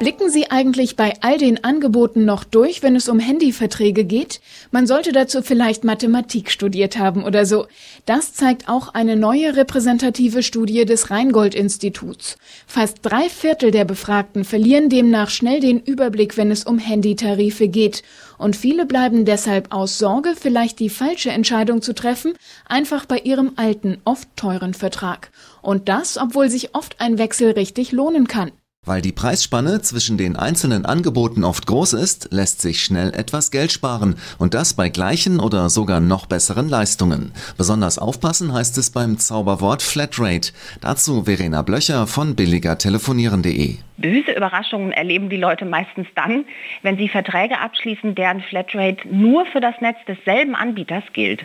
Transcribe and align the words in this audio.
Blicken 0.00 0.30
Sie 0.30 0.50
eigentlich 0.50 0.96
bei 0.96 1.12
all 1.20 1.36
den 1.36 1.62
Angeboten 1.62 2.24
noch 2.24 2.44
durch, 2.44 2.82
wenn 2.82 2.96
es 2.96 3.10
um 3.10 3.18
Handyverträge 3.18 4.06
geht? 4.06 4.40
Man 4.70 4.86
sollte 4.86 5.12
dazu 5.12 5.42
vielleicht 5.42 5.84
Mathematik 5.84 6.50
studiert 6.50 6.98
haben 6.98 7.22
oder 7.22 7.44
so. 7.44 7.66
Das 8.06 8.32
zeigt 8.32 8.66
auch 8.70 8.94
eine 8.94 9.16
neue 9.16 9.56
repräsentative 9.56 10.42
Studie 10.42 10.86
des 10.86 11.10
Rheingold-Instituts. 11.10 12.38
Fast 12.66 13.00
drei 13.02 13.28
Viertel 13.28 13.72
der 13.72 13.84
Befragten 13.84 14.44
verlieren 14.44 14.88
demnach 14.88 15.28
schnell 15.28 15.60
den 15.60 15.80
Überblick, 15.80 16.38
wenn 16.38 16.50
es 16.50 16.64
um 16.64 16.78
Handytarife 16.78 17.68
geht. 17.68 18.02
Und 18.38 18.56
viele 18.56 18.86
bleiben 18.86 19.26
deshalb 19.26 19.70
aus 19.70 19.98
Sorge, 19.98 20.32
vielleicht 20.34 20.80
die 20.80 20.88
falsche 20.88 21.28
Entscheidung 21.28 21.82
zu 21.82 21.94
treffen, 21.94 22.32
einfach 22.66 23.04
bei 23.04 23.18
ihrem 23.18 23.52
alten, 23.56 23.98
oft 24.06 24.34
teuren 24.34 24.72
Vertrag. 24.72 25.30
Und 25.60 25.90
das, 25.90 26.16
obwohl 26.16 26.48
sich 26.48 26.74
oft 26.74 27.02
ein 27.02 27.18
Wechsel 27.18 27.50
richtig 27.50 27.92
lohnen 27.92 28.26
kann. 28.26 28.50
Weil 28.86 29.02
die 29.02 29.12
Preisspanne 29.12 29.82
zwischen 29.82 30.16
den 30.16 30.36
einzelnen 30.36 30.86
Angeboten 30.86 31.44
oft 31.44 31.66
groß 31.66 31.92
ist, 31.92 32.32
lässt 32.32 32.62
sich 32.62 32.82
schnell 32.82 33.12
etwas 33.12 33.50
Geld 33.50 33.72
sparen 33.72 34.16
und 34.38 34.54
das 34.54 34.72
bei 34.72 34.88
gleichen 34.88 35.38
oder 35.38 35.68
sogar 35.68 36.00
noch 36.00 36.24
besseren 36.24 36.66
Leistungen. 36.66 37.32
Besonders 37.58 37.98
aufpassen 37.98 38.54
heißt 38.54 38.78
es 38.78 38.88
beim 38.88 39.18
Zauberwort 39.18 39.82
Flatrate. 39.82 40.52
Dazu 40.80 41.24
Verena 41.24 41.60
Blöcher 41.60 42.06
von 42.06 42.34
billigertelefonieren.de. 42.34 43.76
Böse 43.98 44.32
Überraschungen 44.32 44.92
erleben 44.92 45.28
die 45.28 45.36
Leute 45.36 45.66
meistens 45.66 46.06
dann, 46.14 46.46
wenn 46.80 46.96
sie 46.96 47.10
Verträge 47.10 47.58
abschließen, 47.60 48.14
deren 48.14 48.40
Flatrate 48.40 49.06
nur 49.14 49.44
für 49.44 49.60
das 49.60 49.78
Netz 49.82 49.98
desselben 50.08 50.54
Anbieters 50.54 51.04
gilt. 51.12 51.44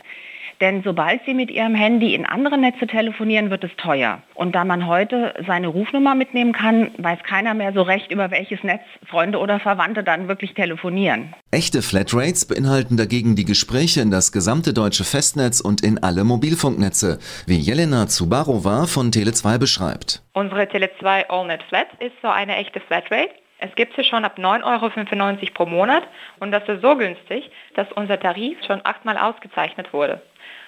Denn 0.62 0.84
sobald 0.84 1.22
Sie 1.26 1.34
mit 1.34 1.52
Ihrem 1.52 1.76
Handy 1.76 2.16
in 2.16 2.26
andere 2.26 2.58
Netze 2.58 2.88
telefonieren, 2.88 3.50
wird 3.50 3.64
es 3.64 3.72
teuer. 3.78 4.22
Und 4.36 4.56
da 4.56 4.64
man 4.64 4.88
heute 4.88 5.34
seine 5.46 5.68
Rufnummer 5.68 6.16
mitnehmen 6.16 6.54
kann, 6.54 6.92
weiß 6.98 7.20
keiner 7.24 7.54
mehr 7.54 7.74
so 7.74 7.82
recht, 7.82 8.12
über 8.12 8.32
welches 8.32 8.64
Netz 8.64 8.82
Freunde 9.08 9.40
oder 9.40 9.60
Verwandte 9.60 10.04
dann 10.04 10.28
wirklich 10.28 10.54
telefonieren. 10.54 11.34
Echte 11.52 11.82
Flatrates 11.82 12.46
beinhalten 12.46 12.98
dagegen 12.98 13.36
die 13.36 13.46
Gespräche 13.46 14.02
in 14.02 14.12
das 14.12 14.32
gesamte 14.32 14.74
deutsche 14.74 15.04
Festnetz 15.04 15.60
und 15.60 15.82
in 15.82 16.02
alle 16.02 16.24
Mobilfunknetze, 16.24 17.20
wie 17.48 17.58
Jelena 17.58 18.08
Zubarova 18.08 18.86
von 18.86 19.12
Tele2 19.12 19.58
beschreibt. 19.58 20.22
Unsere 20.34 20.64
Tele2 20.64 21.28
AllNet 21.30 21.64
Flat 21.64 21.88
ist 22.00 22.16
so 22.22 22.28
eine 22.28 22.56
echte 22.58 22.80
Flatrate. 22.80 23.30
Es 23.60 23.74
gibt 23.76 23.96
sie 23.96 24.04
schon 24.04 24.26
ab 24.26 24.38
9,95 24.38 24.64
Euro 24.64 25.54
pro 25.54 25.66
Monat 25.66 26.04
und 26.40 26.52
das 26.52 26.68
ist 26.68 26.82
so 26.82 26.96
günstig, 26.96 27.50
dass 27.76 27.92
unser 27.94 28.20
Tarif 28.20 28.58
schon 28.66 28.82
achtmal 28.84 29.18
ausgezeichnet 29.18 29.94
wurde. 29.94 30.22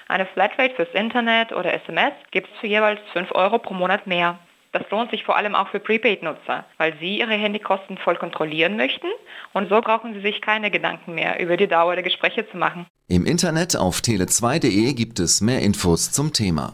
Eine 0.07 0.25
Flatrate 0.25 0.75
fürs 0.75 0.93
Internet 0.93 1.51
oder 1.51 1.73
SMS 1.73 2.13
gibt 2.31 2.49
es 2.49 2.59
für 2.59 2.67
jeweils 2.67 2.99
5 3.13 3.31
Euro 3.33 3.59
pro 3.59 3.73
Monat 3.73 4.07
mehr. 4.07 4.39
Das 4.71 4.89
lohnt 4.89 5.11
sich 5.11 5.23
vor 5.23 5.35
allem 5.35 5.55
auch 5.55 5.69
für 5.69 5.79
Prepaid-Nutzer, 5.79 6.65
weil 6.77 6.93
sie 6.99 7.19
ihre 7.19 7.33
Handykosten 7.33 7.97
voll 7.97 8.15
kontrollieren 8.15 8.77
möchten 8.77 9.07
und 9.53 9.69
so 9.69 9.81
brauchen 9.81 10.13
sie 10.13 10.21
sich 10.21 10.41
keine 10.41 10.71
Gedanken 10.71 11.15
mehr 11.15 11.39
über 11.39 11.57
die 11.57 11.67
Dauer 11.67 11.95
der 11.95 12.03
Gespräche 12.03 12.49
zu 12.49 12.57
machen. 12.57 12.85
Im 13.07 13.25
Internet 13.25 13.75
auf 13.75 13.99
tele2.de 13.99 14.93
gibt 14.93 15.19
es 15.19 15.41
mehr 15.41 15.61
Infos 15.61 16.11
zum 16.11 16.31
Thema. 16.31 16.73